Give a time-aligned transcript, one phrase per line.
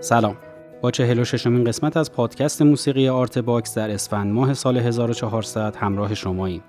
[0.00, 0.36] سلام
[0.82, 5.76] با چهل و ششمین قسمت از پادکست موسیقی آرت باکس در اسفند ماه سال 1400
[5.76, 6.62] همراه شماییم.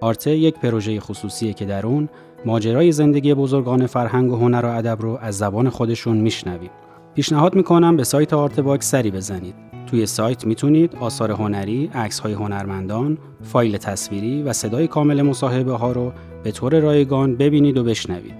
[0.00, 2.08] آرته یک پروژه خصوصیه که در اون
[2.44, 6.70] ماجرای زندگی بزرگان فرهنگ و هنر و ادب رو از زبان خودشون میشنویم.
[7.14, 9.54] پیشنهاد می‌کنم به سایت آرت باکس سری بزنید.
[9.86, 15.92] توی سایت می‌تونید آثار هنری، عکس های هنرمندان، فایل تصویری و صدای کامل مصاحبه ها
[15.92, 16.12] رو
[16.44, 18.34] به طور رایگان ببینید و بشنوید.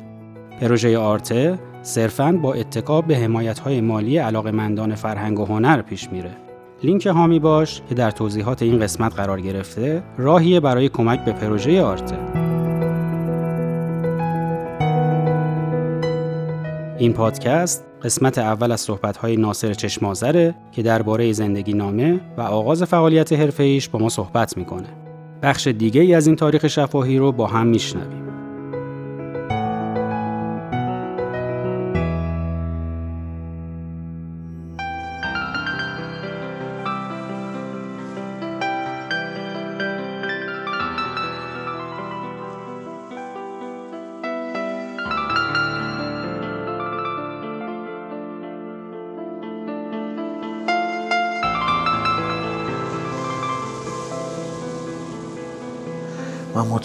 [0.61, 6.31] پروژه آرته صرفاً با اتکاب به حمایت های مالی علاقمندان فرهنگ و هنر پیش میره.
[6.83, 11.83] لینک هامی باش که در توضیحات این قسمت قرار گرفته راهیه برای کمک به پروژه
[11.83, 12.19] آرته.
[16.99, 23.33] این پادکست قسمت اول از صحبت‌های ناصر چشمازره که درباره زندگی نامه و آغاز فعالیت
[23.33, 24.89] حرفه‌ایش با ما صحبت می‌کنه.
[25.43, 28.26] بخش دیگه ای از این تاریخ شفاهی رو با هم میشنویم.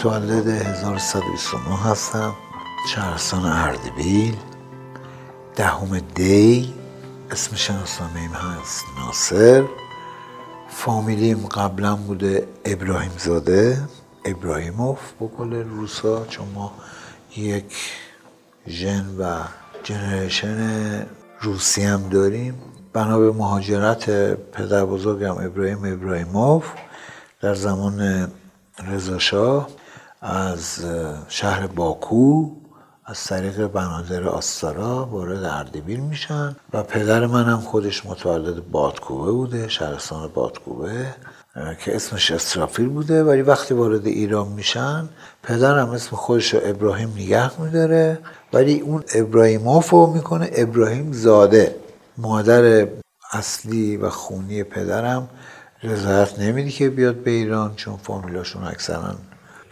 [0.04, 2.34] متولد 1129 هستم.
[2.88, 4.36] شهرستان اردبیل.
[5.56, 6.74] دهم دی.
[7.30, 9.64] اسم شناسنامه ایم هست ناصر.
[10.70, 13.78] فامیلیم قبلا بوده ابراهیم زاده.
[14.24, 14.98] ابراهیموف.
[15.20, 16.72] بقول روسا چون ما
[17.36, 17.74] یک
[18.68, 19.38] ژن و
[19.82, 21.06] جنریشن
[21.40, 22.62] روسی هم داریم.
[22.92, 24.10] بنا به مهاجرت
[24.52, 26.64] پدر بزرگم ابراهیم ابراهیموف
[27.40, 28.28] در زمان
[28.88, 29.68] رضاشاه
[30.22, 30.84] از
[31.28, 32.50] شهر باکو
[33.04, 39.68] از طریق بنادر آستارا وارد اردبیل میشن و پدر من هم خودش متولد بادکوبه بوده
[39.68, 41.06] شهرستان بادکوبه
[41.84, 43.24] که اسمش استرافیل بوده.
[43.24, 45.08] ولی وقتی وارد ایران میشن
[45.42, 48.18] پدرم اسم خودش رو ابراهیم نگه میداره.
[48.52, 51.76] ولی اون ابراهیموف رو می‌کنه ابراهیم زاده.
[52.18, 52.88] مادر
[53.32, 55.28] اصلی و خونی پدرم
[55.82, 59.14] رضایت نمیدی که بیاد به ایران چون فامیلاشون اکثرا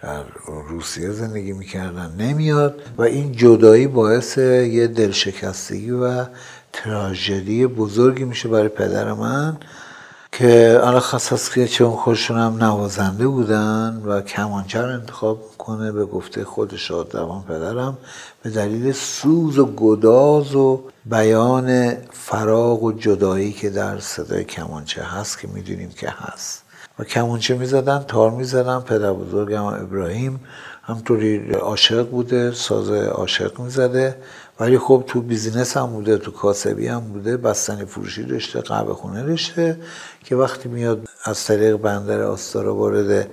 [0.03, 0.23] در
[0.69, 6.25] روسیه زندگی می‌کردن نمیاد و این جدایی باعث یه دلشکستگی و
[6.73, 9.57] تراژدی بزرگی میشه برای پدر من
[10.33, 16.05] که الان خصاص که چون خودشون هم نوازنده بودن و کمانچه رو انتخاب کنه به
[16.05, 17.99] گفته خود شادروان پدرم
[18.43, 25.39] به دلیل سوز و گداز و بیان فراغ و جدایی که در صدای کمانچه هست
[25.39, 26.70] که می‌دونیم که هست.
[27.01, 30.41] و کمانچه می‌زدن تار می‌زدن پدر بزرگم ابراهیم.
[30.83, 34.17] همطوری عاشق بوده ساز عاشق می‌زده.
[34.61, 37.37] ولی خب تو بیزینس هم بوده تو کاسبی هم بوده.
[37.37, 39.77] بستنی فروشی داشته قهوه خونه داشته.
[40.25, 43.29] که وقتی میاد از طریق بندر آستارا وارد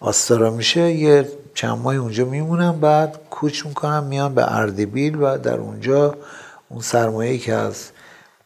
[0.00, 5.58] آستارا میشه یه چند ماه اونجا میمونم بعد کوچ می‌کنم میان به اردبیل و در
[5.58, 6.14] اونجا
[6.68, 7.90] اون سرمایه که از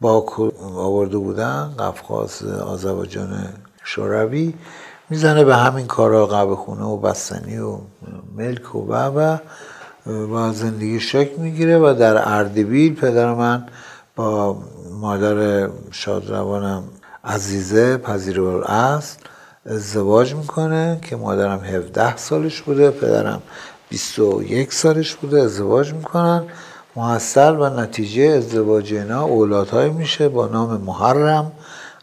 [0.00, 3.48] باکو آورده بودن قفقاز آذربایجان
[3.86, 4.54] شوروی
[5.10, 7.78] می‌زنه به همین کارا قهوه خونه و بستنی و
[8.36, 9.38] ملک و و
[10.06, 13.66] و زندگی شک می‌گیره و در اردبیل پدر من
[14.16, 14.56] با
[15.00, 16.82] مادر شادروانم
[17.24, 19.20] عزیزه پذیرور است
[19.66, 23.42] ازدواج می‌کنه که مادرم 17 سالش بوده پدرم
[23.88, 26.44] 21 سالش بوده ازدواج می‌کنن.
[26.96, 31.52] محصل و نتیجه ازدواج اینا اولادهایی میشه با نام محرم.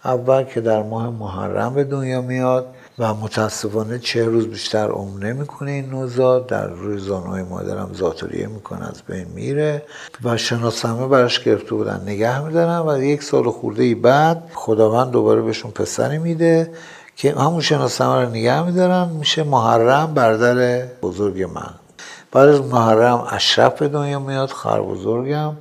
[0.06, 2.68] اول که در ماه محرم به دنیا میاد
[3.00, 6.48] و متاسفانه چه روز بیشتر عمر نمی‌کنه این نوزاد.
[6.48, 9.84] در روی زانوی مادرم زاتوریه می‌کنه از بین میره
[10.24, 15.42] و شناسنامه براش گرفته بودن نگه میدارن و یک سال خورده ای بعد خداوند دوباره
[15.42, 16.72] بهشون پسری میده
[17.16, 19.10] که همون شناسنامه رو نگه میدارن.
[19.10, 21.74] میشه محرم بردر بزرگ من.
[22.32, 25.54] بعد از محرم اشرف به دنیا میاد خواهر بزرگم.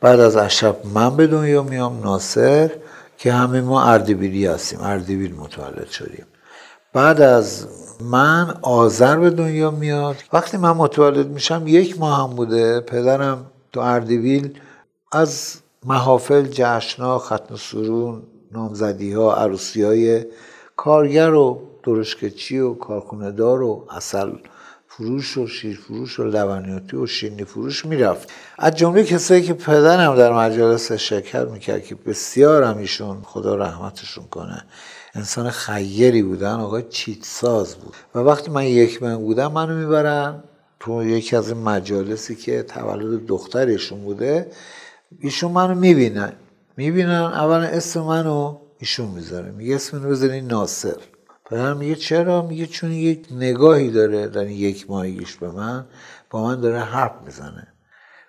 [0.00, 2.70] بعد از اشرف من به دنیا میام ناصر.
[3.18, 6.26] که همه ما اردبیلی هستیم اردبیل متولد شدیم.
[6.92, 7.66] بعد از
[8.00, 10.16] من آذر به دنیا میاد.
[10.32, 14.58] وقتی من متولد میشم یک ماه هم بوده پدرم تو اردبیل
[15.12, 15.54] از
[15.84, 18.22] محافل جشنا ختم سرون
[18.52, 20.24] نامزدی ها عروسی های
[20.76, 24.32] کارگر و درشکچی و کارخونه دار و اصل
[24.98, 28.28] فروش و شیر فروش و لبنیاتی و شیرنی فروش می‌رفت.
[28.58, 34.24] از جمله کسایی که پدرم در مجالس شکر می‌کرد که بسیار هم ایشون خدا رحمتشون
[34.24, 34.64] کنه
[35.14, 37.94] انسان خیری بودن آقای چیت ساز بود.
[38.14, 40.42] و وقتی من یک من بودم منو می‌برن
[40.80, 44.50] تو یکی از این مجالسی که تولد دخترشون بوده.
[45.20, 46.32] ایشون منو می‌بینن.
[46.76, 49.50] می‌بینن اول اسم منو ایشون می‌ذاره.
[49.50, 50.96] میگه اسم منو بذارین ناصر.
[51.50, 55.86] پدرم میگه چرا؟ میگه چون یک نگاهی داره در یک ماهیگیش به من
[56.30, 57.68] با من داره حرف می‌زنه.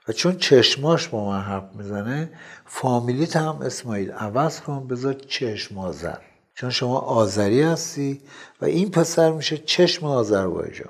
[0.07, 2.30] و چون چشماش با من حرف می‌زنه
[2.66, 6.18] فامیلیت هم اسماعیل عوض کن بذار چشم آذر.
[6.56, 8.21] چون شما آذری هستی
[8.62, 10.89] و این پسر میشه چشم آذربایجان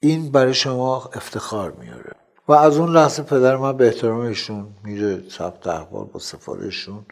[0.00, 2.12] این برای شما افتخار میاره.
[2.48, 7.06] و از اون لحظه پدر من به احترام ایشون میره ثبت احوال با سفارششون.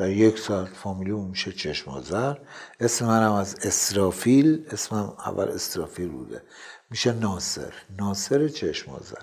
[0.00, 2.34] در یک ساعت فامیلی اون میشه چشم آذر
[2.80, 4.64] اسم منم از اسرافیل.
[4.70, 6.42] اسمم اول اسرافیل بوده.
[6.90, 7.72] میشه ناصر.
[7.98, 9.22] ناصر چشم آذر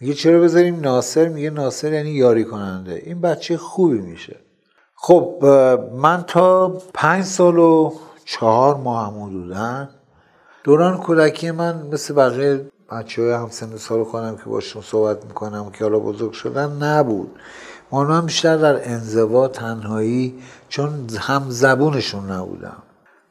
[0.00, 3.02] میگه چرا بذاریم ناصر؟ میگه ناصر یعنی یاری کننده.
[3.04, 4.36] این بچه خوبی میشه.
[4.94, 5.44] خب
[5.96, 7.92] من تا پنج سال و
[8.24, 9.88] چهار ماه هم حدودن
[10.64, 15.84] دوران کودکی من مثل بقیه بچه های همسن سال کنم که باشون صحبت می‌کنم که
[15.84, 17.30] حالا بزرگ شدن نبود.
[17.92, 20.34] من بیشتر در انزوا تنهایی
[20.68, 22.82] چون هم زبونشون نبودم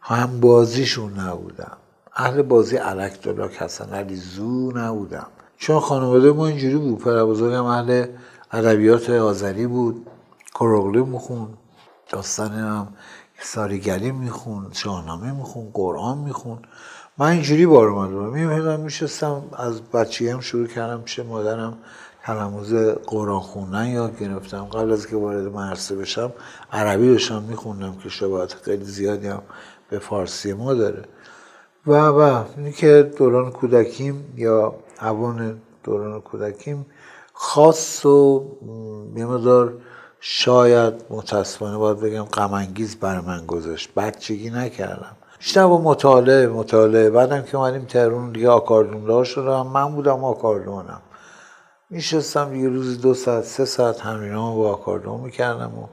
[0.01, 1.77] هم بازیشون نبودم
[2.15, 7.65] اهل بازی علک دلاک حسن علی زو نبودم چون خانواده ما اینجوری بود پدر بزرگم
[7.65, 8.05] اهل
[8.51, 10.07] ادبیات آذری بود
[10.55, 11.47] کروغلی میخون
[12.09, 12.87] داستان هم
[13.39, 16.59] ساریگری میخون شاهنامه میخون قرآن میخون
[17.17, 21.77] من اینجوری بار اومده میمهدم میشستم از بچگی هم شروع کردم پیش مادرم
[22.25, 22.74] تلموز
[23.07, 24.66] قرآن خوندن یاد گرفتم.
[24.66, 26.33] قبل از که وارد مدرسه بشم
[26.72, 29.42] عربی داشتم میخوندم که شباهت خیلی زیادی هم
[29.89, 31.04] به فارسی ما داره.
[31.88, 36.86] و و اینی که دوران کودکیم یا اوان دوران کودکیم
[37.33, 38.45] خاص و
[39.16, 39.27] یه
[40.19, 43.94] شاید متاسفانه باید بگم غمانگیز بر من گذاشت.
[43.94, 45.16] بچگی نکردم.
[45.39, 47.10] بیشتر با مطالعه مطالعه.
[47.10, 49.68] بعدم که اومدیم تهرون دیگه آکاردون شدم.
[49.68, 51.01] من بودم آکاردونم.
[51.89, 55.87] میشستم یه روزی دو ساعت سه ساعت همینام با آکاردون می‌کردم و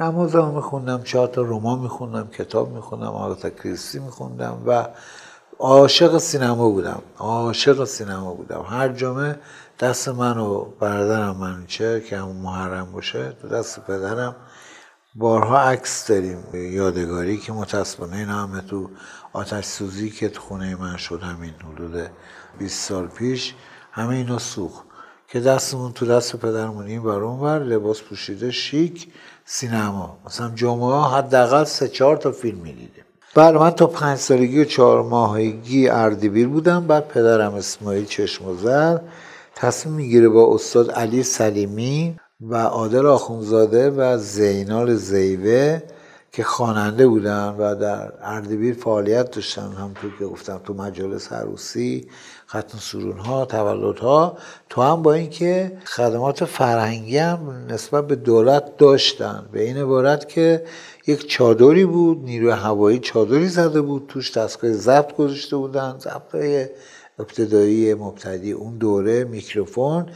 [0.00, 4.88] نمازم میخوندم چهار تا رمان میخوندم کتاب میخوندم آگاتا کریستی میخوندم و
[5.58, 8.62] عاشق سینما بودم عاشق سینما بودم.
[8.68, 9.38] هر جمعه
[9.80, 14.36] دست من و برادرم منوچه که همون محرم باشه تو دست پدرم
[15.14, 18.90] بارها عکس داریم یادگاری که متاسفانه این همه تو
[19.32, 22.10] آتش سوزی که تو خونه من شد همین حدود
[22.58, 23.54] 20 سال پیش
[23.92, 24.93] همه اینا سوخت.
[25.28, 29.08] که دستمون تو دست پدرمون این بر ور لباس پوشیده شیک
[29.44, 30.18] سینما.
[30.26, 33.04] مثلا جمعه حداقل سه چهار تا فیلم می‌دیدیم.
[33.34, 38.98] بله من تا پنج سالگی و چهار ماهگی اردبیل بودم بعد پدرم اسماعیل چشم زر
[39.54, 45.82] تصمیم می‌گیره با استاد علی سلیمی و عادل آخونزاده و زینال زیوه
[46.32, 52.08] که خواننده بودن و در اردبیل فعالیت داشتن همونطور که گفتم تو مجالس عروسی
[52.48, 54.36] ختم سرون ها تولد ها
[54.68, 59.44] تو هم با اینکه خدمات فرهنگی هم نسبت به دولت داشتن.
[59.52, 60.64] به این عبارت که
[61.06, 66.34] یک چادری بود نیروی هوایی چادری زده بود توش دستگاه ضبط گذاشته بودن ضبط
[67.18, 70.06] ابتدایی مبتدی اون دوره میکروفون.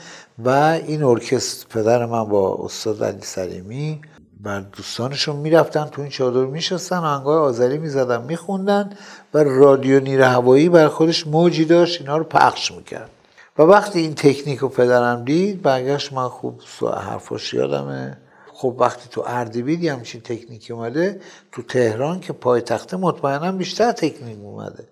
[0.44, 0.48] و
[0.86, 4.00] این ارکستر پدر من با استاد علی سلیمی
[4.40, 8.90] بر دوستانشون می‌رفتن تو این چادر میشستن آهنگای آذری می‌زدن میخوندن
[9.34, 13.10] و رادیو نیر هوایی بر خودش موجی داشت اینا رو پخش می‌کرد.
[13.58, 18.18] و وقتی این تکنیک رو پدرم دید برگشت من خوب حرفاش یادمه.
[18.52, 21.20] خب وقتی تو اردبیل همچین تکنیکی اومده
[21.52, 24.88] تو تهران که پای تخته مطمئنا بیشتر تکنیک اومده.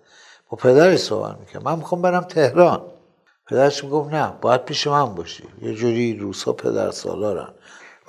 [0.49, 1.63] با پدرش صحبت می‌کرد.
[1.63, 2.81] من می‌خوام برم تهران.
[3.47, 5.43] پدرش می‌گفت نه باید پیش من باشی.
[5.61, 7.49] یه جوری روسا پدر سالارن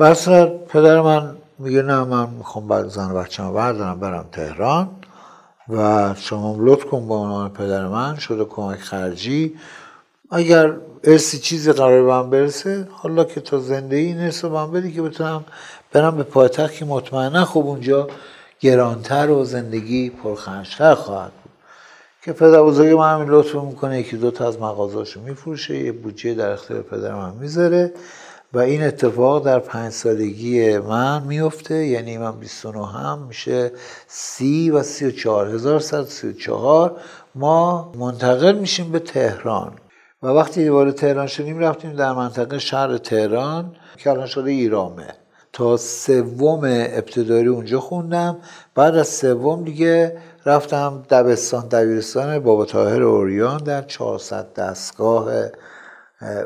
[0.00, 0.14] و
[0.46, 4.88] پدر من میگه نه من می‌خوام بعد زن بچه من بردارم برم تهران
[5.68, 9.54] و شما لطف کن با عنوان پدر من شده کمک خرجی.
[10.30, 10.72] اگر
[11.04, 15.02] ارسی چیزی قرار به من برسه حالا که تا زندگی این ارس من بدی که
[15.02, 15.44] بتونم
[15.92, 18.08] برم به پایتخت که مطمئنا خب اونجا
[18.60, 21.52] گرانتر و زندگی پرخرجتر خواهد بود.
[22.22, 26.34] که پدر بزرگ من همین لطف می‌کنه یکی دو تا از مغازاشو میفروشه یه بودجه
[26.34, 27.92] در اختیار پدر من می‌ذاره.
[28.52, 33.72] و این اتفاق در پنج سالگی من میفته یعنی من 29 هم میشه
[34.06, 36.96] سی و سی و چهار هزار سی و چهار
[37.34, 39.72] ما منتقل میشیم به تهران.
[40.22, 45.06] و وقتی وارد تهران شدیم رفتیم در منطقه شهر تهران که الان شده ایرامه.
[45.52, 48.36] تا سوم ابتدایی اونجا خوندم.
[48.74, 55.28] بعد از سوم دیگه رفتم دبستان دبیرستان بابا طاهر اوریان در 400 دستگاه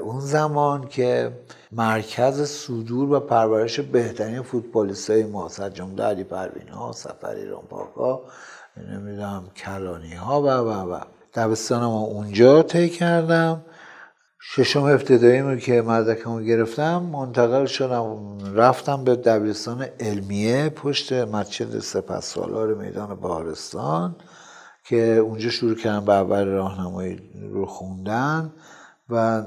[0.03, 1.33] اون زمان که
[1.73, 7.95] مرکز صدور و پرورش بهترین فوتبالیست های ما جمله علی پروین ها سفر ایران پاک
[7.97, 8.23] ها
[8.77, 11.01] نمی‌دونم کلانی ها و و و.
[11.35, 13.65] دبستان ما اونجا طی کردم.
[14.41, 17.03] ششم ابتدایی که مدرکمو گرفتم.
[17.03, 24.17] منتقل شدم رفتم به دبیرستان علمیه پشت مسجد سپهسالار میدان بهارستان
[24.85, 27.21] که اونجا شروع کردم به اول راهنمایی
[27.53, 28.53] رو خوندن
[29.11, 29.43] و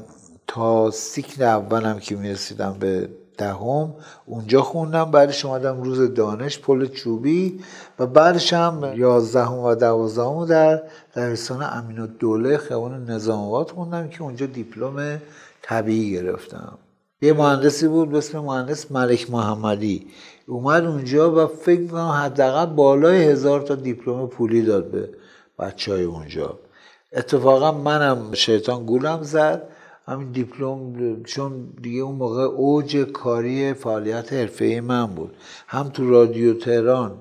[0.48, 3.94] تا سیکل اولم که می‌رسیدم به دهم
[4.25, 5.12] اونجا خوندم.
[5.12, 7.60] بعدش اومدم روز دانش پل چوبی
[8.00, 10.84] و بعدش هم یازدهم و دوازدهم در
[11.16, 15.22] دبیرستان امین الدوله خیابان نظام آباد خوندم که اونجا دیپلم
[15.62, 16.78] طبیعی گرفتم.
[17.22, 20.08] یه مهندسی بود به اسم مهندس ملک محمدی.
[20.48, 25.10] اومد اونجا و فکر کنم حداقل بالای هزار تا دیپلم پولی داد به
[25.60, 26.60] بچه های اونجا.
[27.14, 29.68] اتفاقا منم شیطان گولم زد.
[30.08, 35.36] همین دیپلم چون دیگه اون موقع اوج کاری فعالیت حرفه من بود.
[35.68, 37.12] هم تو رادیو تهران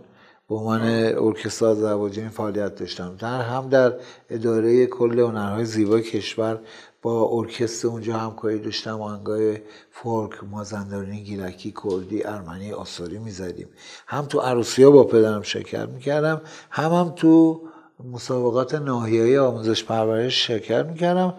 [0.48, 0.80] به عنوان
[1.18, 3.16] ارکستر زواجین فعالیت داشتم.
[3.18, 3.92] در هم در
[4.30, 6.58] اداره کل هنرهای زیبای کشور
[7.02, 9.00] با ارکستر اونجا همکاری داشتم.
[9.00, 9.58] آهنگای
[9.90, 13.68] فولک مازندرانی گیلکی کردی ارمنی آثاری می‌زدیم.
[14.06, 16.40] هم تو عروسی ها با پدرم شرکت می‌کردم.
[16.70, 17.60] هم هم تو
[18.12, 21.34] مسابقات ناحیه‌ای آموزش پرورش شرکت می‌کردم.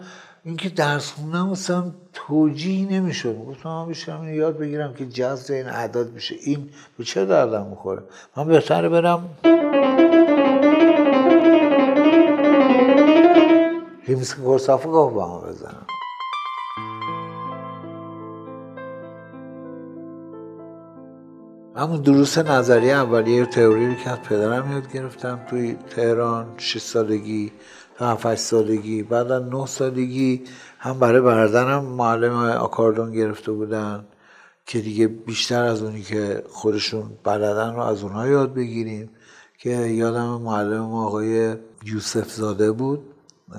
[0.46, 3.38] اینکه درس خوندم مثلا توجیه نمی‌شد.
[3.38, 6.34] گفتم من بیشتر یاد بگیرم که جذب این اعداد بشه.
[6.42, 8.02] این به چه دردم می‌خوره؟
[8.36, 9.28] من بهتره برم.
[14.06, 15.86] ریمیسک گاه با هم بزنم.
[21.76, 27.52] همون دروس نظریه اولیه تئوری رو که از پدرم یاد گرفتم توی تهران 6 سالگی
[27.98, 30.44] تا 7 سالگی بعد از 9 سالگی
[30.78, 34.04] هم برای برادرم معلم آکاردون گرفته بودن
[34.66, 39.10] که دیگه بیشتر از اونی که خودشون بلدن رو از اونها یاد بگیریم
[39.58, 43.14] که یادم معلم آقای یوسف زاده بود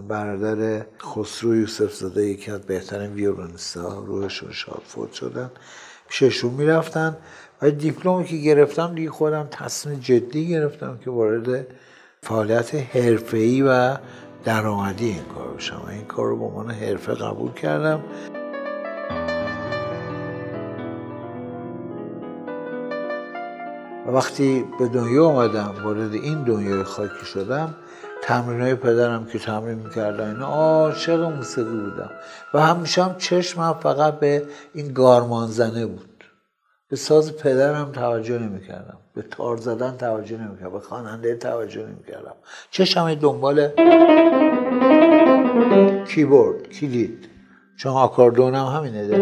[0.08, 5.52] برادر خسرو یوسف زاده یکی از بهترین ویولونیست ها روحشون شاد فوت شدن.
[6.10, 7.18] پیششون می‌رفتن.
[7.62, 11.68] و دیپلمی که گرفتم دیگه خودم تصمیم جدی گرفتم که وارد
[12.24, 13.98] فعالیت حرفه‌ای و
[14.46, 15.88] درآمدی این کار بشم.
[15.92, 18.04] این کار رو به عنوان حرفه قبول کردم.
[24.08, 27.76] و وقتی به دنیا آمدم وارد این دنیای خاکی شدم
[28.24, 32.12] تمرین های پدرم که تمرین می‌کردن اینا عاشق موسیقی بودم.
[32.54, 36.17] و همیشه هم چشمم فقط به این گارمان زنه بود.
[36.90, 38.98] به ساز پدرم توجه نمی‌کردم.
[39.14, 40.72] به تار زدن توجه نمی‌کردم.
[40.72, 42.34] به خواننده توجه نمی‌کردم.
[42.72, 43.68] چشم دنبال
[46.06, 47.30] کیبورد کلید.
[47.78, 49.18] چون آکاردون هم همینه ده.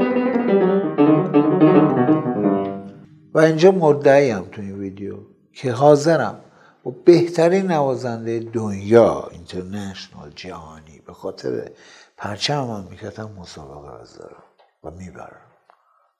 [3.34, 5.15] و اینجا مدعیم تو این ویدیو
[5.53, 6.39] که حاضرم
[6.86, 11.72] و بهترین نوازنده دنیا international جهانی به خاطر
[12.17, 14.43] پرچم هم می‌کردم مسابقه دارم
[14.84, 15.41] و می‌برم.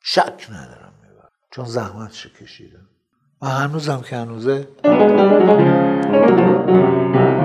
[0.02, 1.05] شک ندارم.
[1.52, 2.88] چون زحمتش کشیدم
[3.42, 4.68] و هنوزم که هنوزه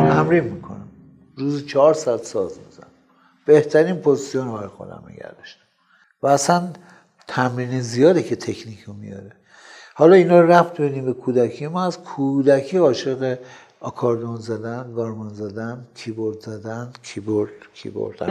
[0.09, 0.89] تمرین می‌کنم.
[1.37, 2.87] روز چهار ساعت ساز می‌زنم.
[3.47, 5.31] بهترین position برای خودم نگه
[6.23, 6.73] و اصلا
[7.29, 9.33] تمرین زیاده که تکنیک رو میاره.
[9.95, 11.67] حالا اینا رو ربط بدیم به کودکی.
[11.67, 13.39] ما از کودکی عاشق
[13.81, 18.23] آکاردئون زدن گارمون زدن کیبورد زدن کیبورد کیبورد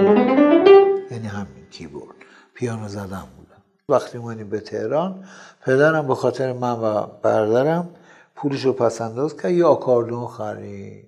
[1.12, 2.16] یعنی همین کیبورد.
[2.54, 3.59] پیانو زدن بودم
[3.90, 5.24] وقتی اومدیم به تهران
[5.66, 7.90] پدرم به خاطر من و برادرم
[8.36, 11.06] پولش رو پس انداز کرد یه آکاردئون خرید.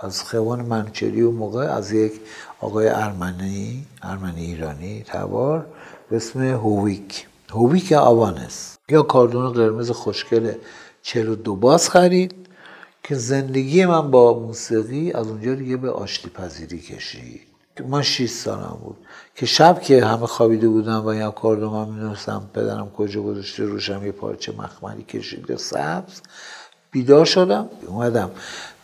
[0.00, 2.12] از خیابون منوچهری و موقع از یک
[2.60, 5.66] آقای ارمنی ارمنی ایرانی تبار
[6.10, 7.26] به اسم هویک.
[7.50, 8.78] هویک آوانس.
[8.88, 10.52] یا کاردون قرمز خوشگل
[11.02, 12.34] 42 باز خرید
[13.02, 17.51] که زندگی من با موسیقی از اونجا دیگه به آشتی پذیری کشید.
[17.80, 18.96] من 6 سالم بود.
[19.34, 24.06] که شب که همه خوابیده بودم و یا کاردون من می‌دونستم پدرم کجا گذاشته روشم
[24.06, 26.20] یه پارچه مخملی کشیده سبز.
[26.90, 27.68] بیدار شدم.
[27.86, 28.30] اومدم.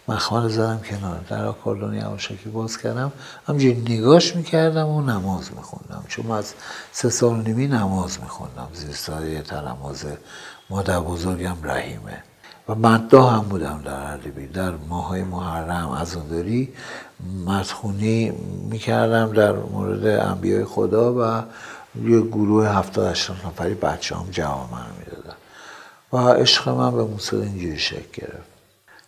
[0.08, 1.20] مخمل زدم کنار.
[1.30, 3.12] در آکاردون یواشکی باز کردم.
[3.46, 6.04] همجوری نگاش می‌کردم و نماز میخوندم.
[6.08, 6.54] چون از
[6.92, 8.68] سه سال نیمی نماز میخوندم.
[8.74, 10.04] زیر سایه تلماز
[10.70, 12.22] مادر بزرگم رحیمه.
[12.68, 16.72] و مددا هم بودم در عربی در ماهای محرم از داری
[17.46, 18.32] مدخونی
[18.70, 21.42] می‌کردم در مورد انبیای خدا و
[22.08, 25.36] یه گروه هفتاد هشتاد نفری بچه هم جواب من می‌دادن.
[26.12, 28.48] و عشق من به موسیقی اینجوری شکل گرفت.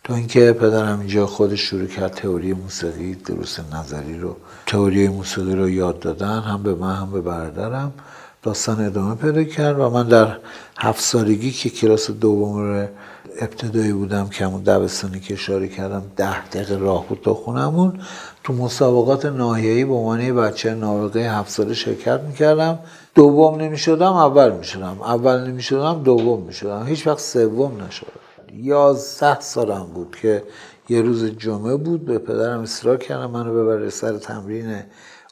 [0.03, 5.69] تا اینکه پدرم اینجا خودش شروع کرد تئوری موسیقی دروس نظری رو تئوری موسیقی رو
[5.69, 7.93] یاد دادن هم به من هم به برادرم.
[8.43, 10.37] داستان ادامه پیدا کرد و من در
[10.77, 12.87] هفت سالگی که کلاس دوم
[13.39, 17.99] ابتدایی بودم که همون دبستانی که اشاره کردم ده دقیقه راه بود تا خونمون.
[18.43, 22.79] تو مسابقات ناحیه‌ای به عنوان بچه نابغه هفت ساله شرکت می‌کردم.
[23.15, 25.01] دوم نمی‌شدم اول می‌شدم.
[25.01, 26.85] اول نمی‌شدم دوم می‌شدم.
[26.85, 28.09] هیچ وقت سوم نشدم.
[28.53, 30.43] یازده سالم بود که
[30.89, 34.83] یه روز جمعه بود به پدرم اصرار کردم منو ببره سر تمرین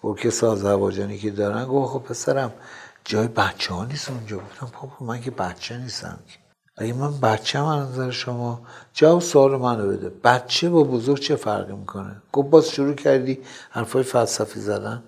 [0.03, 1.65] ارکستر آذربایجانی که دارن.
[1.65, 2.51] گفت خب پسرم
[3.05, 4.37] جای بچه ها نیست اونجا.
[4.37, 6.19] گفتم پاپا من که بچه نیستم
[6.81, 8.61] اگه من بچه من نظر شما
[8.93, 10.11] جواب سوال منو بده.
[10.23, 15.03] بچه با بزرگ چه فرقی می‌کنه؟ گفت باز شروع کردی حرفای فلسفی زدن.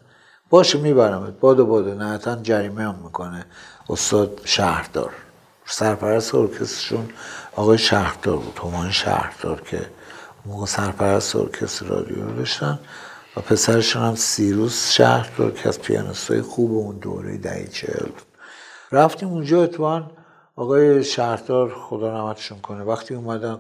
[0.50, 1.40] باشه میبرمت.
[1.40, 3.46] باده باده نهتا جریمه هم می‌کنه.
[3.90, 5.12] استاد شهردار.
[5.66, 7.10] سرپرست ارکسترشون
[7.56, 8.60] آقای شهردار بود.
[8.64, 9.82] همان شهردار که
[10.46, 12.80] موقع سرپرست ارکستر رادیو داشتن.
[13.38, 18.10] و پسرشون هم سیروس شهردار که از پیانستای خوب اون دوره دهی چهل
[18.92, 20.12] رفتیم اونجا اتوان.
[20.56, 22.84] آقای شهردار خدا رحمتشون کنه.
[22.84, 23.60] وقتی اومدن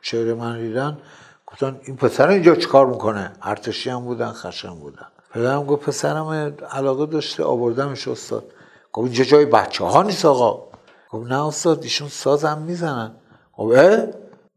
[0.00, 0.98] شعر من دیدن
[1.46, 5.06] گفتن این پسر اینجا چیکار می‌کنه؟ ارتشی هم بودن خشم بودن.
[5.30, 8.44] پدرم گفت پسرم علاقه داشته آوردمش استاد.
[8.92, 10.62] گفت اینجا جای بچه ها نیست آقا.
[11.10, 13.14] گفت نه استاد ایشون سازم می‌زنن.
[13.58, 14.06] گفت اه؟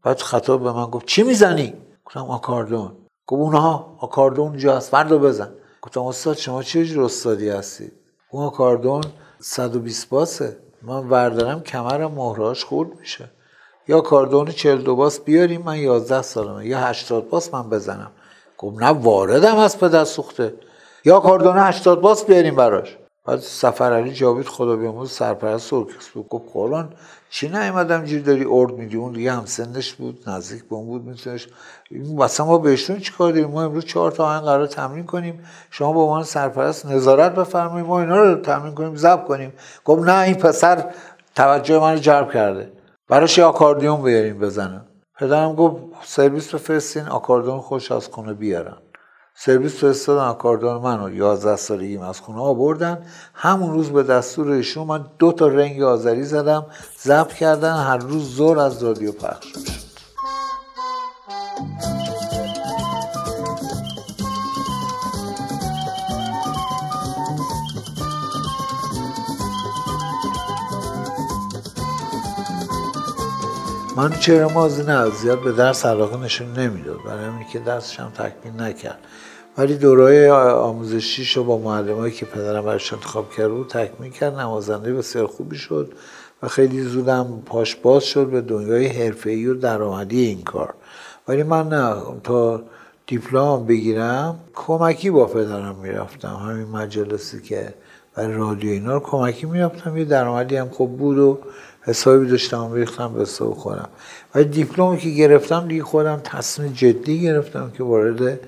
[0.04, 1.74] بعد خطاب به من گفت چی می‌زنی؟
[2.04, 2.92] گفتم آکاردون
[3.26, 5.52] گفت اونها آکاردون اونجا هست فردا بزن.
[5.82, 7.92] گفتم استاد شما چه جور استادی هستی؟
[8.30, 9.04] اون آکاردون
[9.40, 10.56] 120 باسه.
[10.82, 13.30] من وردارم کمرم مهراش خورد میشه.
[13.88, 16.66] یا کاردون 42 باس بیاریم من 11 سالمه.
[16.66, 18.10] یا 80 باس من بزنم.
[18.58, 20.54] گفت نه واردم از پدر سوخته.
[21.04, 22.96] یا کاردون 80 باس بیاریم براش.
[23.24, 26.28] بعد سفر علی جاوید خدا بیاموز سرپرست ارکستر بود.
[26.28, 26.92] گفت قرآن
[27.30, 28.96] چی نیومدم جیر داری؟ ارد میدی.
[28.96, 31.48] اون دیگه هم سنش بود نزدیک به اون بود میتونش
[32.16, 35.44] مثلا ما بهشون چیکار داریم؟ ما امروز چهار تا آهنگ قرار تمرین کنیم.
[35.70, 37.86] شما با عنوان سرپرست نظارت بفرمایید.
[37.86, 39.52] ما اینا رو تمرین کنیم ضبط کنیم.
[39.84, 40.84] گفت نه این پسر
[41.34, 42.72] توجه من رو جلب کرده.
[43.08, 44.86] براش یه آکاردیون بیاریم بزنم
[45.18, 48.76] پدرم گفت سرویس بفرستین آکاردیون خوش از خونه بیارن
[49.44, 53.06] سرویس فرستادن آکاردون منو 11 سالگیم از خونه آوردن.
[53.34, 56.66] همون روز به دستور ایشون من دو تا رنگ آذری زدم.
[57.02, 59.80] ضبط کردن هر روز زور از رادیو پخش می‌شد.
[73.96, 76.98] من چرا مازی نه زیاد به درس علاقه نشون نمی‌داد.
[77.06, 78.98] برای همین که درسش هم تکمیل نکرد.
[79.58, 84.34] ولی دوره آموزشیش رو با معلمایی که پدرم برش انتخاب کرده بود تکمیل کرد.
[84.34, 85.92] نوازنده بسیار خوبی شد
[86.42, 90.74] و خیلی زودم پاش باز شد به دنیای حرفه‌ای و درآمدی این کار.
[91.28, 92.62] ولی من نه تا
[93.06, 96.40] دیپلم بگیرم کمکی با پدرم می‌رفتم.
[96.46, 97.74] همین مجلسی که
[98.14, 99.96] برای رادیو اینا رو کمکی می‌رفتم.
[99.96, 101.38] یه درآمدی هم خوب بود و
[101.82, 103.88] حسابی داشتم ریختم به حساب خودم.
[104.34, 108.40] ولی دیپلمی که گرفتم دیگه خودم تصمیم جدی گرفتم که وارد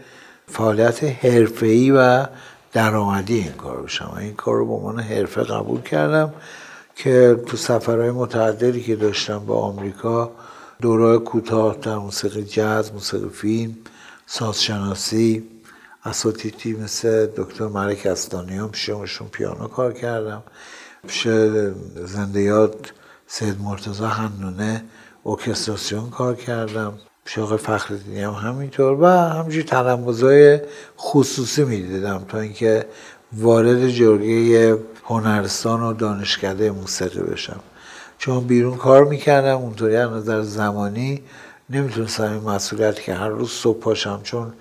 [0.46, 2.26] فعالیت حرفه‌ای و
[2.72, 6.34] درآمدی این کار بشم این کار رو به عنوان حرفه قبول کردم
[6.96, 10.32] که تو سفرهای متعددی که داشتم به آمریکا
[10.82, 13.76] دوره کوتاه در موسیقی جاز، موسیقی فیلم،
[14.26, 15.48] سازشناسی
[16.04, 20.42] اساتیدی مثل دکتر ملک استانیان پیشمشون پیانو کار کردم.
[21.08, 21.28] پیش
[21.94, 22.92] زندیات
[23.26, 24.84] سید مرتضی هنونه
[25.26, 26.98] ارکستراسیون کار کردم.
[27.36, 28.92] آقای فخردینی هم همینطور.
[29.00, 30.60] و همینجور تلمبازهای
[30.98, 32.86] خصوصی می‌دیدم تا اینکه
[33.32, 37.60] وارد جرگه هنرستان و دانشکده موسیقی بشم.
[38.18, 41.22] چون بیرون کار می‌کردم اونطوری از نظر زمانی
[41.70, 44.20] نمی‌تونستم این مسئولیت که هر روز صبح پاشم.
[44.22, 44.52] چون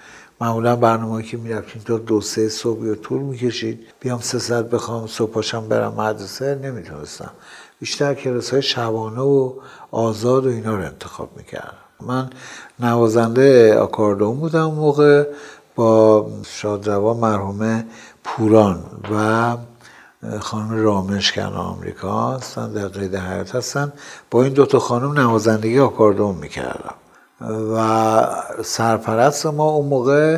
[0.41, 5.07] معمولا برنامه که می‌رفتیم تا دو سه صبح یا طول می‌کشید بیام سه ساعت بخوام
[5.07, 7.31] صبح پاشم برم مدرسه نمی‌تونستم.
[7.79, 9.53] بیشتر کلاس های شبانه و
[9.91, 11.77] آزاد و اینا رو انتخاب می‌کردم.
[12.07, 12.29] من
[12.79, 15.27] نوازنده آکاردون بودم موقع
[15.75, 17.85] با شادروا مرحومه
[18.23, 18.83] پوران
[19.13, 19.57] و
[20.39, 23.93] خانم رامش کن آمریکا هستن در قید حیات هستن.
[24.31, 26.93] با این دوتا خانم نوازندگی آکاردون می‌کردم.
[27.75, 28.27] و
[28.63, 30.37] سرپرست ما اون موقع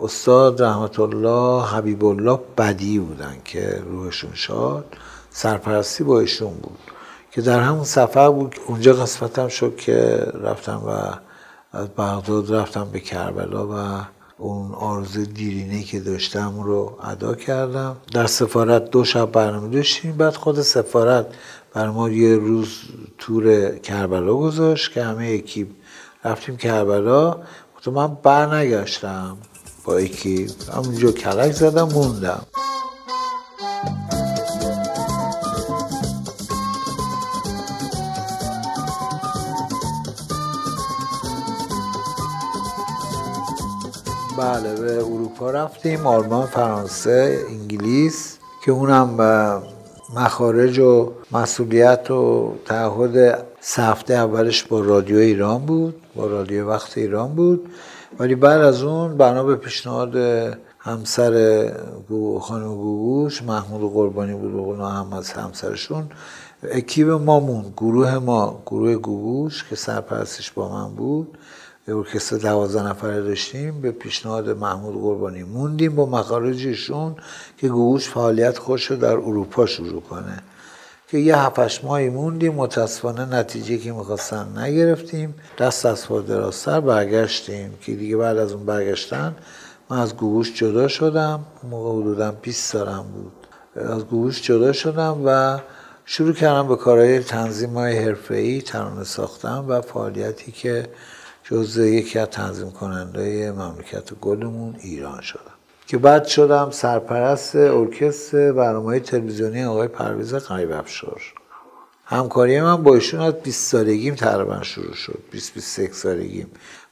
[0.00, 4.84] استاد رحمت الله حبیب الله بدی بودن که روحشون شاد
[5.30, 6.78] سرپرستی با ایشون بود.
[7.30, 10.90] که در همون سفر بود اونجا قسمتم شد که رفتم و
[11.72, 14.04] از بغداد رفتم به کربلا و
[14.38, 17.96] اون آرزو دیرینه که داشتم رو ادا کردم.
[18.12, 20.16] در سفارت دو شب برنامه داشتیم.
[20.16, 21.26] بعد خود سفارت
[21.74, 22.68] بر ما یه روز
[23.18, 25.68] تور کربلا گذاشت که همه اکیپ
[26.24, 27.36] رفتیم کربلا.
[27.82, 29.36] تو من بر نگشتم
[29.84, 32.46] با اکیپ همونجا کلک زدم موندم.
[44.40, 49.08] بله به اروپا رفتیم آلمان فرانسه انگلیس که اونم
[50.16, 57.34] مخارج و مسئولیت و تعهد سفته اولش با رادیو ایران بود با رادیو وقت ایران
[57.34, 57.68] بود.
[58.18, 60.16] ولی بعد از اون بنا به پیشنهاد
[60.78, 61.64] همسر
[62.40, 66.10] خانم گوگوش محمود قربانی بود و هم از همسرشون
[66.62, 71.38] اکیب مامون گروه ما گروه گوگوش که سرپرستش با من بود.
[71.90, 77.16] ارکستر دوازده نفره داشتیم به پیشنهاد محمود قربانی موندیم با مخارجشون
[77.58, 80.42] که گوگوش فعالیت خوش رو در اروپا شروع کنه.
[81.08, 85.34] که یه هفتش ماهی موندیم متاسفانه نتیجه که می‌خواستن نگرفتیم.
[85.58, 89.34] دست از پا دراستر برگشتیم که دیگه بعد از اون برگشتن
[89.90, 91.40] من از گوگوش جدا شدم.
[91.70, 93.32] موقع حدودا 20 سالم بود.
[93.76, 95.58] از گوگوش جدا شدم و
[96.04, 100.88] شروع کردم به کارهای تنظیم های حرفه‌ای ترانه ساختم و فعالیتی که
[101.50, 105.42] جزء یکی از تنظیم کننده مملکت گلمون ایران شدم.
[105.86, 111.22] که بعد شدم سرپرست ارکستر برنامه تلویزیونی آقای پرویز قریب افشار.
[112.04, 115.18] همکاری من با ایشون از 20 سالگیم تقریبا شروع شد.
[115.30, 116.46] 20 21 سالگیم.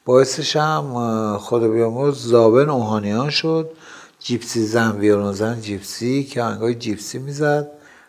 [0.04, 3.70] باعثش هم خدا بیامرز زابن اوهانیان شد.
[4.20, 7.68] جیپسی زن ویولون زن جیپسی که انگاه جیپسی می‌زد.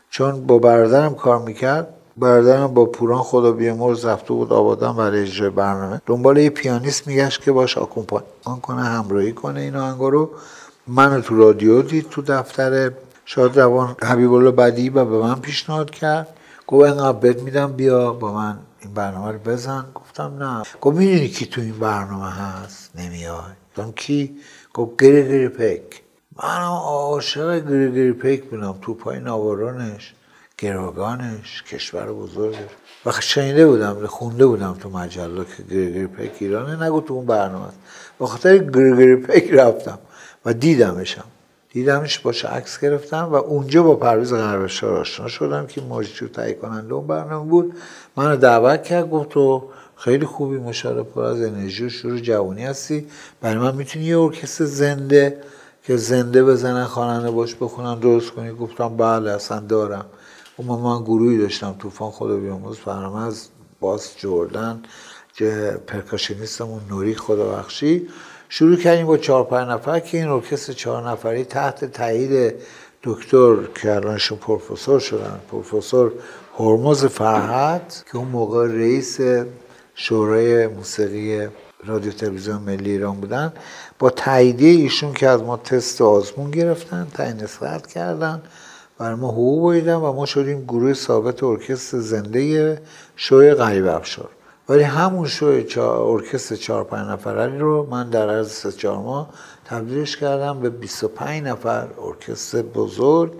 [0.10, 5.50] چون با برادرم کار می‌کرد برادرم با پوران خدا بیامرز رفته بود آبادان برای اجرای
[5.50, 6.02] برنامه.
[6.06, 8.24] دنبال یه پیانیست میگشت که باش آکومپان
[8.62, 10.30] کنه همراهی کنه این آهنگا رو
[10.88, 12.92] منو تو رادیو دید تو دفتر.
[13.26, 16.28] شاد روان حبیب الله بدی و به من پیشنهاد کرد.
[16.68, 19.86] گفت اینقدر میدم بیا با من این برنامه رو بزن.
[19.96, 20.64] گفتم نه.
[20.82, 24.36] گفت می‌دونی کی تو این برنامه هست؟ نمیای گفتم کی؟
[24.74, 26.02] گفت گری گری پک
[26.44, 28.76] من عاشق گری گری پک بودم.
[28.82, 30.16] تو پای نوارانش.
[30.62, 32.56] گروگانش کشور بزرگ.
[33.06, 37.68] و شنیده بودم خونده بودم تو مجله که گریگری پک ایرانه نگو تو اون برنامه
[38.20, 40.00] به خاطر گریگری پک رفتم
[40.46, 41.24] و دیدمشم.
[41.74, 46.94] دیدمش باشه عکس گرفتم و اونجا با پرویز غربشار آشنا شدم که ماجیو تهیه کننده
[46.94, 47.74] اون برنامه بود.
[48.18, 49.64] منو دعوت کرد گفت تو
[49.96, 53.08] خیلی خوبی مشاره پر از انرژی و شروع جوانی هستی.
[53.42, 55.38] برای من می‌تونی یه ارکستر زنده
[55.84, 58.52] که زنده بزنن خواننده باش بخونن درست کنی.
[58.52, 60.06] گفتم بله اصلا دارم.
[60.60, 63.48] و من, من گروهی داشتم طوفان خدا بیاموز از
[63.80, 64.84] باس جردن
[65.34, 68.08] که پرکاشنیستمون نوری خدا بخشی
[68.50, 72.56] شروع کردیم با چهار پنج نفر که این ارکستر چهار نفری تحت تایید
[73.04, 75.40] دکتر که الانشون پروفسور شدن.
[75.52, 76.12] پروفسور
[76.60, 79.20] هرمز فرحت که اون موقع رئیس
[79.96, 81.48] شورای موسیقی
[81.86, 83.54] رادیو تلویزیون ملی ایران بودن.
[84.00, 87.48] با تاییدیه ایشون که از ما تست آزمون گرفتن تعیین
[87.94, 88.42] کردن.
[89.00, 92.82] برای ما حقوق بایدن و ما شدیم گروه ثابت ارکستر زنده
[93.16, 94.30] شوی غریب افشار.
[94.70, 99.30] ولی همون شوی ارکستر چهار پنج نفره رو من در عرض سه چهار ماه
[99.66, 103.32] تبدیلش کردم به 25 نفر ارکستر بزرگ.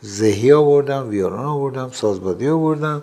[0.00, 3.02] زهی آوردم ویولون آوردم سازبادی آوردم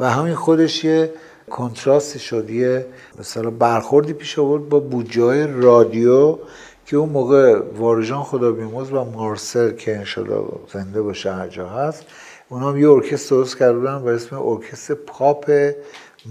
[0.00, 1.12] و همین خودش یه
[1.50, 2.86] کنتراست شد یه
[3.18, 6.38] مثلا برخوردی پیش آورد با بودجه رادیو
[6.86, 12.04] که اون موقع واروژان خدا بیامرز و مارسل که انشالله زنده باشه هر جا هست
[12.48, 15.70] اونا هم یه ارکستر درست کردن به اسم ارکستر پاپ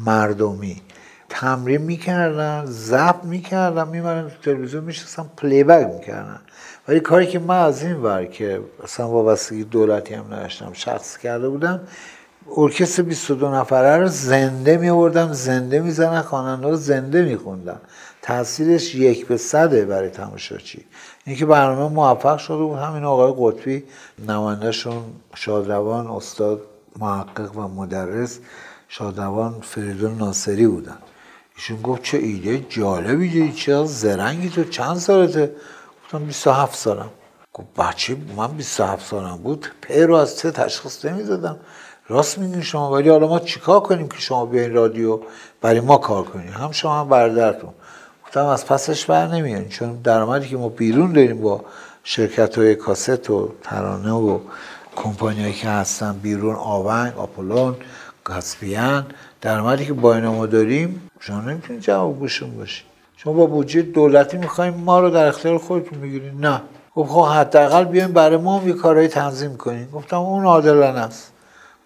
[0.06, 0.82] مردمی.
[1.30, 6.40] تمرین می‌کردن ضبط می‌کردن می‌بردن تو تلویزیون میشستن playback می‌کردن.
[6.88, 11.50] ولی کاری که من از این ور که اصلا وابستگی دولتی هم نداشتم شخص کرده
[11.50, 11.80] بودم
[12.58, 17.82] ارکستر 22 نفره رو زنده می آوردم زنده می‌زنن رو زنده میخوندن.
[18.26, 20.86] تاثیرش یک به صده برای تماشاچی.
[21.26, 23.84] اینکه برنامه موفق شده بود همین آقای قطبی
[24.28, 25.04] نمایندهشون
[25.36, 26.62] شادروان استاد
[27.00, 28.40] محقق و مدرس
[28.88, 30.98] شادروان فریدون ناصری بودن.
[31.56, 35.56] ایشون گفت چه ایده جالبی داری چه زرنگی تو چند سالته؟
[36.04, 37.10] گفتم 27 سالم.
[37.54, 41.58] گفت بچه من 27 سالم بود پی رو از چه تشخیص نمی‌دادم.
[42.08, 45.20] راست میگین شما ولی حالا ما چیکار کنیم که شما بیاین رادیو
[45.62, 47.74] برای ما کار کنیم هم شما هم برادرتون.
[48.36, 51.62] گفتم از پسش بر نمیان چون درآمدی که ما بیرون داریم با
[52.04, 54.40] شرکت های کاست و ترانه و
[54.96, 57.76] کمپانی که هستن بیرون آونگ آپولون
[58.24, 59.06] کاسپیان
[59.42, 62.86] درآمدی که با اینا ما داریم شما نمی‌تونید جواب گوشون باشید
[63.18, 66.62] شما با بودجه دولتی می‌خوایم ما رو در اختیار خودتون بگیرید نه.
[66.96, 69.90] گفت خب حداقل بیایم برای ما هم یه کارهای تنظیم کنیم.
[69.94, 71.32] گفتم اون عادلانه است.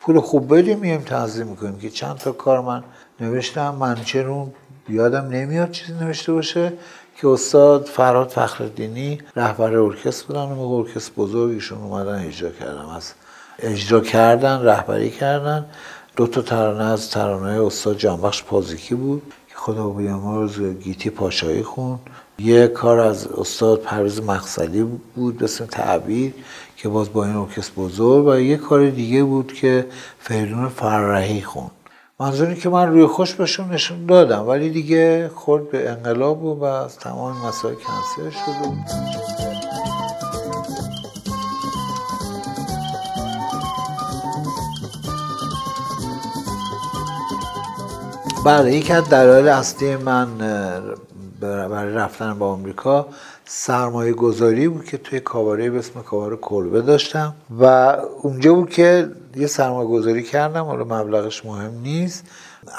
[0.02, 2.84] پول خوب بدیم میایم تنظیم می‌کنیم که چند تا کار من
[3.20, 3.76] نوشتم.
[3.76, 4.52] منچرون
[4.90, 6.74] یادم نمیاد چیزی نوشته باشه
[7.22, 13.14] که استاد فراد فخردینی رهبر ارکستر بودن و ارکستر بزرگیشون اومدن اجرا کردم از
[13.60, 15.66] اجرا کردن رهبری کردن.
[16.16, 22.00] دو تا ترانه از ترانه استاد جانبخش پازیکی بود که خدا بیامرز گیتی پاشایی خون.
[22.40, 24.84] یه کار از استاد پرویز مقصدی
[25.16, 26.34] بود به اسم تعبیر
[26.78, 29.86] که باز با این ارکستر بزرگ و یه کار دیگه بود که
[30.20, 31.72] فریدون فرحی خون.
[32.22, 34.48] منظوری که من روی خوش بهشون نشون دادم.
[34.48, 38.70] ولی دیگه خورد به انقلاب و, از تمام مسائل کنسل شد
[48.46, 50.28] بله یکی از دلایل اصلی من
[51.42, 53.08] برای رفتن با آمریکا
[53.52, 57.66] سرمایه گذاری بود که توی کاباره به اسم کاباره کلبه داشتم و
[58.22, 62.26] اونجا بود که یه سرمایه گذاری کردم حالا مبلغش مهم نیست.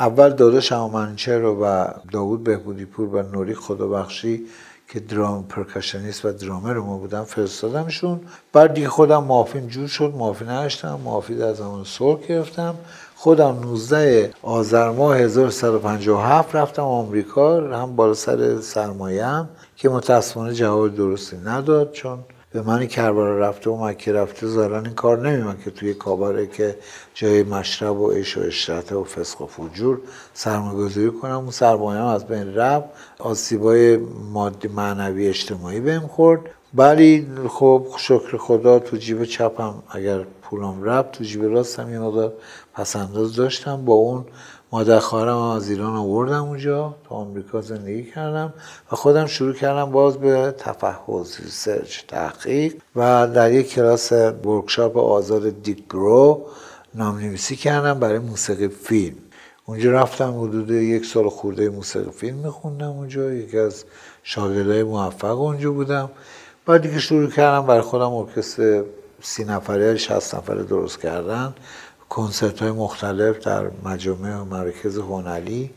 [0.00, 4.46] اول داداش منچر و داوود بهبودی پور و نوری خدابخشی
[4.88, 8.20] که درام پرکشنیست و درامر ما بودم فرستادمشون.
[8.52, 12.74] بعد دیگه خودم معافیم جور شد معافی نداشتم معافی در زمان سرخ گرفتم.
[13.16, 19.44] خودم 19 آذر ماه 1157 رفتم آمریکا هم بالا سر سرمایه
[19.80, 22.18] که متاسفانه جواب درستی نداد چون
[22.52, 26.76] به من کربلا رفته و مکه رفته زارن این کار نمیمن که توی کاباره که
[27.14, 30.00] جای مشرب و عیش و اشرت و فسق و فجور
[30.34, 32.88] سرمایه گذاری کنم اون سرمایه از بین رفت.
[33.18, 33.96] آسیبای
[34.32, 36.40] مادی معنوی اجتماعی بهم خورد.
[36.74, 42.32] ولی خب شکر خدا تو جیب چپم اگر پولم رفت تو جیب راستم یه مقدار
[42.74, 43.84] پسنداز داشتم.
[43.84, 44.24] با اون
[44.72, 48.54] مادر خواهرم از ایران آوردم اونجا تا آمریکا زندگی کردم
[48.92, 55.62] و خودم شروع کردم باز به تفحص research تحقیق و در یک کلاس workshop آزاد
[55.62, 56.46] دیگرو
[56.94, 59.16] نام نویسی کردم برای موسیقی فیلم.
[59.66, 63.32] اونجا رفتم حدود یک سال خورده موسیقی فیلم میخوندم اونجا.
[63.32, 63.84] یکی از
[64.22, 66.10] شاگردای موفق اونجا بودم.
[66.66, 68.82] بعد دیگه شروع کردم برای خودم ارکستر
[69.22, 71.54] سی نفره شست نفره درست کردن.
[72.10, 75.70] کنسرت های مختلف در مجامع و مرکز هنری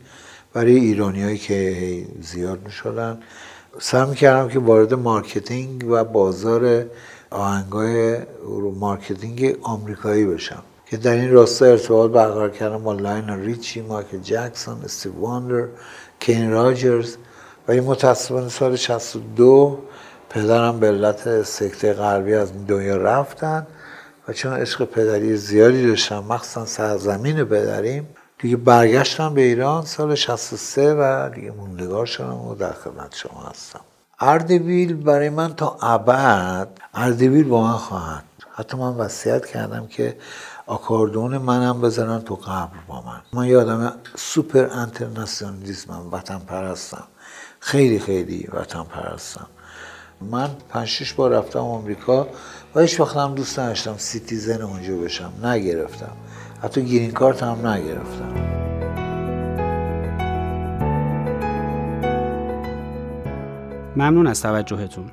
[0.52, 3.20] برای ایرانیایی که زیاد می شدن
[3.80, 6.84] سعی می‌کردم که وارد marketing و بازار
[7.30, 8.18] آهنگای
[8.80, 14.82] marketing آمریکایی بشم که در این راستا ارتباط برقرار کردم با لایونل ریچی، مایکل جکسون،
[14.84, 15.66] استیو واندر،
[16.20, 17.16] کنی راجرز
[17.68, 19.78] و این متاسفانه سال 62
[20.30, 23.66] پدرم به علت سکته قلبی از دنیا رفتن.
[24.28, 28.08] و چون عشق پدری زیادی داشتم مخصوصا سرزمین پدریم
[28.38, 33.80] دیگه برگشتم به ایران سال 63 و دیگه موندگار شدم و در خدمت شما هستم.
[34.20, 38.24] اردبیل برای من تا ابد اردبیل با من خواهد.
[38.56, 40.16] حتی من وصیت کردم که
[40.66, 43.20] آکاردئون منم بزنن تو قبر با من.
[43.32, 47.04] من آدم سوپر انترناسیونالیسمم وطن پرستم
[47.60, 49.46] خیلی خیلی وطن پرستم
[50.20, 52.26] من پنج شش بار رفتم آمریکا.
[52.74, 55.32] و هیچ وقت هم دوست نداشتم citizen اونجا بشم.
[55.44, 56.12] نگرفتم.
[56.62, 58.34] حتی گرین کارت هم نگرفتم.
[63.96, 65.04] ممنون از توجهتون.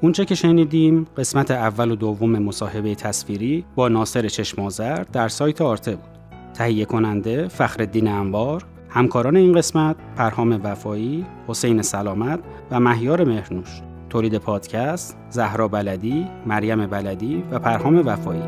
[0.00, 5.96] اونچه که شنیدیم قسمت اول و دوم مصاحبه تصویری با ناصر چشمازر در سایت آرته
[5.96, 6.18] بود.
[6.54, 13.82] تهیه کننده فخر انبار همکاران این قسمت پرهام وفایی حسین سلامت و مهیار مهرنوش
[14.14, 18.42] تولید پادکست زهرا بلدی، مریم بلدی و پرهام وفایی.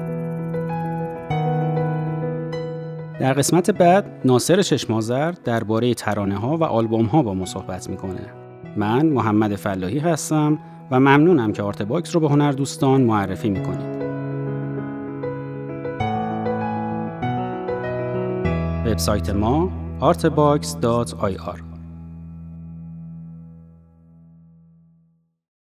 [3.21, 8.21] در قسمت بعد ناصر چشم‌آذر درباره ترانه ها و آلبوم ها با ما صحبت می‌کنه.
[8.77, 10.59] من محمد فلاحی هستم
[10.91, 13.97] و ممنونم که آرت باکس رو به هنر دوستان معرفی می‌کنید.
[18.87, 21.66] وبسایت ما artbox.ir